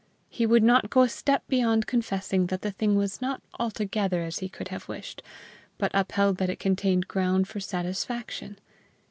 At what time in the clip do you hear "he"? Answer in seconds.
0.29-0.47, 4.39-4.49